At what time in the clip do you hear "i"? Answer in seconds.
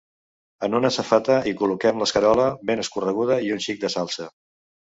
3.49-3.55